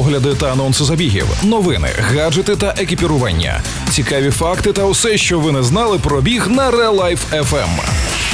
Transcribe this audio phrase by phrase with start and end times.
[0.00, 3.60] огляди та анонси забігів, новини, гаджети та екіпірування,
[3.90, 7.68] цікаві факти та усе, що ви не знали про біг на Real Life FM.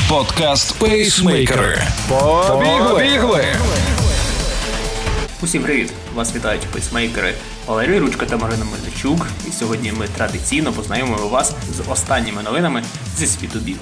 [0.09, 1.83] Подкаст Пейсмейкери.
[2.49, 3.45] Побігли!
[5.43, 5.93] Усім привіт!
[6.15, 7.35] Вас вітають пейсмейкери
[7.67, 9.27] Валерій Ручка та Марина Мельничук.
[9.49, 12.83] І сьогодні ми традиційно познайомимо вас з останніми новинами
[13.17, 13.81] зі світу бігу.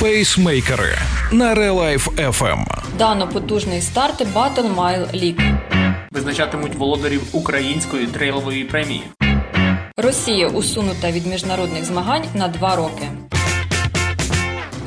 [0.00, 0.98] Пейсмейкери
[1.32, 2.64] на Real Life FM.
[2.98, 5.79] Дано потужний старт Battle Mile League.
[6.12, 9.02] Визначатимуть володарів української трейлової премії.
[9.96, 13.08] Росія усунута від міжнародних змагань на два роки.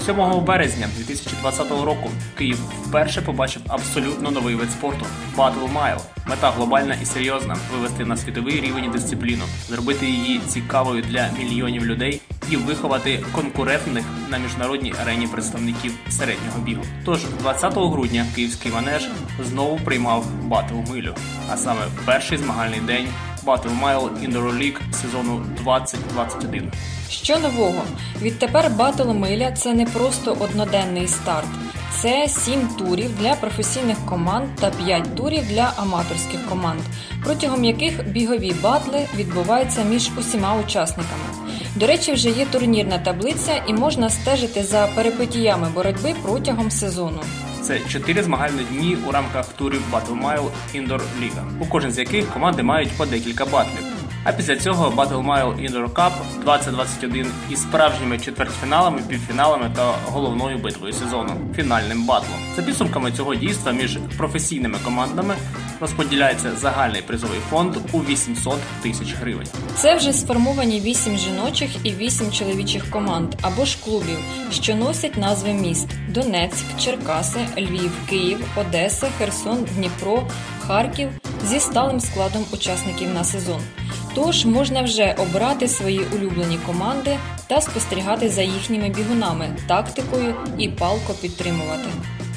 [0.06, 5.06] 7 березня 2020 року Київ вперше побачив абсолютно новий вид спорту
[5.38, 6.00] Battle Mile.
[6.28, 12.22] Мета глобальна і серйозна вивести на світовий рівень дисципліну, зробити її цікавою для мільйонів людей
[12.52, 16.84] і виховати конкурентних на міжнародній арені представників середнього бігу.
[17.06, 19.10] Тож 20 грудня київський манеж
[19.44, 21.16] знову приймав Battle Милю,
[21.50, 23.08] а саме перший змагальний день
[23.46, 26.72] Battle Mile Indoor League сезону 2021.
[27.10, 27.82] Що нового?
[28.22, 31.48] Відтепер Battle Миля це не просто одноденний старт.
[32.02, 36.80] Це сім турів для професійних команд та п'ять турів для аматорських команд,
[37.24, 41.24] протягом яких бігові батли відбуваються між усіма учасниками.
[41.76, 47.22] До речі, вже є турнірна таблиця і можна стежити за перипетіями боротьби протягом сезону.
[47.64, 52.30] Це чотири змагальні дні у рамках турів Battle Mile Indoor League, у кожен з яких
[52.30, 53.84] команди мають по декілька батлів.
[54.24, 56.12] А після цього Battle Mile Indoor Cup
[56.44, 62.40] 2021 із справжніми четвертьфіналами, півфіналами та головною битвою сезону фінальним батлом.
[62.56, 65.36] За підсумками цього дійства між професійними командами
[65.80, 69.48] розподіляється загальний призовий фонд у 800 тисяч гривень.
[69.76, 74.18] Це вже сформовані вісім жіночих і вісім чоловічих команд або ж клубів,
[74.52, 80.28] що носять назви міст: Донецьк, Черкаси, Львів, Київ, Одеса, Херсон, Дніпро,
[80.68, 81.10] Харків
[81.46, 83.62] зі сталим складом учасників на сезон.
[84.16, 87.18] Тож можна вже обрати свої улюблені команди
[87.48, 91.90] та спостерігати за їхніми бігунами, тактикою і палко підтримувати.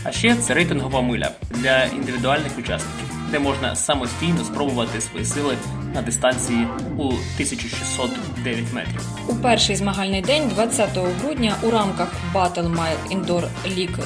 [0.05, 5.57] А ще це рейтингова миля для індивідуальних учасників, де можна самостійно спробувати свої сили
[5.97, 9.01] на дистанції у 1609 метрів.
[9.29, 10.91] У перший змагальний день, 20
[11.23, 13.99] грудня, у рамках Battle Mile Indoor League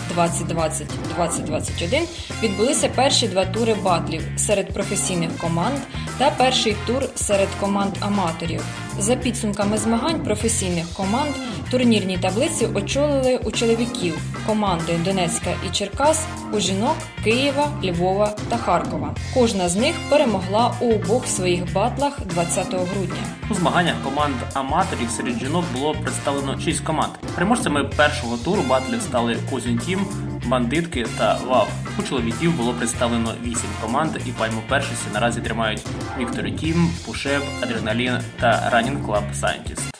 [1.18, 2.02] 2020-2021
[2.42, 5.78] відбулися перші два тури батлів серед професійних команд
[6.18, 8.62] та перший тур серед команд аматорів.
[8.98, 11.30] За підсумками змагань професійних команд
[11.70, 19.14] турнірній таблиці очолили у чоловіків команди Донецька і Черкас, у жінок Києва, Львова та Харкова.
[19.34, 23.22] Кожна з них перемогла у обох своїх батлах 20 грудня.
[23.50, 27.12] У змаганнях команд аматорів серед жінок було представлено 6 команд.
[27.34, 30.06] Переможцями першого туру батлів стали Козін Team,
[30.46, 31.68] бандитки та ВАВ.
[31.98, 35.82] У чоловіків було представлено 8 команд, і пальму першості наразі тримають
[36.18, 39.90] Віктор Team, Push Up, Адреналін та Running Club Scientist.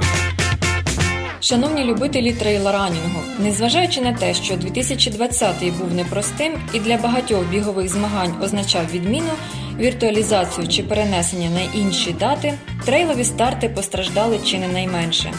[1.42, 8.34] Шановні любителі трейлранінгу, незважаючи на те, що 2020 був непростим і для багатьох бігових змагань
[8.42, 9.32] означав відміну,
[9.80, 12.54] віртуалізацію чи перенесення на інші дати,
[12.84, 15.32] трейлові старти постраждали чи не найменше.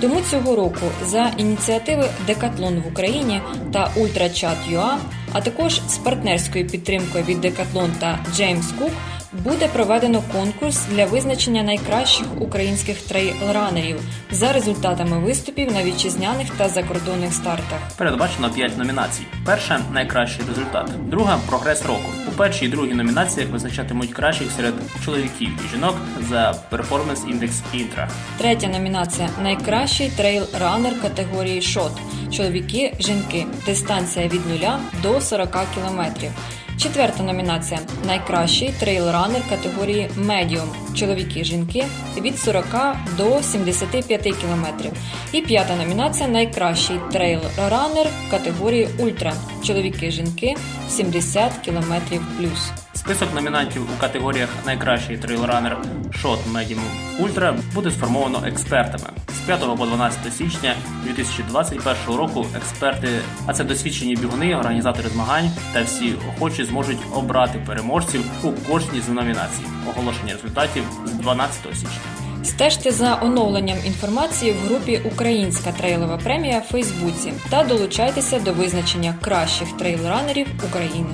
[0.00, 3.40] Тому цього року за ініціативи Декатлон в Україні
[3.72, 4.96] та Ультрачат.ua,
[5.32, 8.90] а також з партнерською підтримкою від Декатлон та Джеймс Кук
[9.32, 14.00] буде проведено конкурс для визначення найкращих українських трейлранерів
[14.30, 17.78] за результатами виступів на вітчизняних та закордонних стартах.
[17.96, 19.22] Передбачено 5 номінацій.
[19.44, 22.08] Перша найкращий результат, друга прогрес року.
[22.28, 24.74] У першій і другій номінаціях визначатимуть кращих серед
[25.04, 25.96] чоловіків і жінок
[26.28, 28.08] за performance index ITRA.
[28.38, 31.92] Третя номінація найкращий трейл-ранер категорії short.
[32.30, 33.46] Чоловіки, жінки.
[33.66, 34.68] Дистанція від 0
[35.02, 36.30] до 40 кілометрів.
[36.78, 40.68] Четверта номінація найкращий трейл-ранер категорії медіум.
[40.94, 41.84] Чоловіки, жінки
[42.20, 42.64] від 40
[43.16, 44.92] до 75 кілометрів.
[45.32, 49.32] І п'ята номінація найкращий трейл-ранер категорії ультра.
[49.64, 50.54] Чоловіки, жінки
[50.88, 52.87] 70 кілометрів плюс.
[52.94, 55.78] Список номінантів у категоріях найкращий трейлранер
[56.22, 56.80] Shot Medium
[57.20, 59.04] Ultra буде сформовано експертами.
[59.28, 60.74] З 5 по 12 січня
[61.04, 63.08] 2021 року експерти,
[63.46, 69.08] а це досвідчені бігуни, організатори змагань та всі охочі зможуть обрати переможців у кожній з
[69.08, 69.62] номінацій.
[69.90, 71.88] Оголошення результатів з 12 січня.
[72.44, 79.14] Стежте за оновленням інформації в групі Українська трейлова премія в Фейсбуці та долучайтеся до визначення
[79.22, 81.08] кращих трейлранерів України.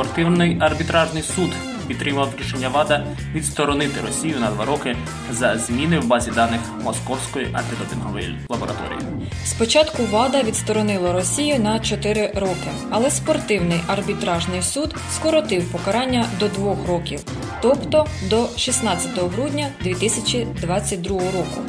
[0.00, 1.50] Спортивний арбітражний суд
[1.88, 4.96] підтримав рішення ВАДА відсторонити Росію на два роки
[5.32, 9.00] за зміни в базі даних Московської антидопінгової лабораторії.
[9.44, 16.76] Спочатку ВАДА відсторонило Росію на 4 роки, але спортивний арбітражний суд скоротив покарання до 2
[16.88, 17.20] років,
[17.62, 21.62] тобто до 16 грудня 2022 року.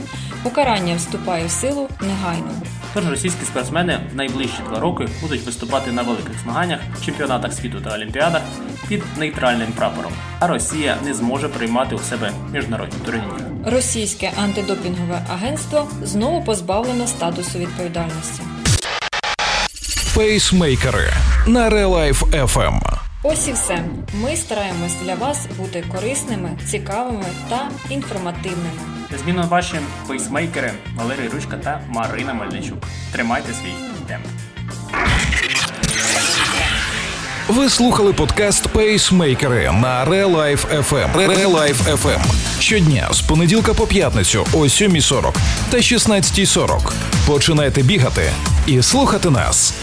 [0.43, 2.51] Покарання вступає в силу негайно.
[2.93, 7.93] Тож російські спортсмени в найближчі два роки будуть виступати на великих змаганнях, чемпіонатах світу та
[7.95, 8.41] олімпіадах
[8.87, 13.45] під нейтральним прапором, а Росія не зможе приймати у себе міжнародні турніри.
[13.65, 18.41] Російське антидопінгове агентство знову позбавлено статусу відповідальності.
[20.15, 21.13] Пейсмейкери
[21.47, 22.81] на Релайф FM.
[23.23, 23.83] Ось і все.
[24.13, 28.90] Ми стараємось для вас бути корисними, цікавими та інформативними.
[29.11, 29.75] Незмінно ваші
[30.07, 32.77] пейсмейкери Валерій Ручка та Марина Мельничук.
[33.11, 33.73] Тримайте свій
[34.07, 34.25] темп.
[37.47, 41.27] Ви слухали подкаст Пейсмейкери на Релайф FM.
[41.27, 42.19] Релайф FM.
[42.59, 45.33] Щодня з понеділка по п'ятницю о 7.40
[45.69, 46.91] та 16.40.
[47.27, 48.31] Починайте бігати
[48.67, 49.80] і слухати нас.